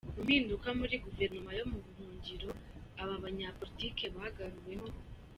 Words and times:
Mu 0.15 0.19
mpinduka 0.25 0.67
muri 0.79 0.95
guverinoma 1.05 1.51
yo 1.59 1.65
mu 1.71 1.77
buhungiro 1.85 2.49
aba 3.01 3.15
banyapolitiki 3.23 4.05
bagaruwemo 4.15 4.89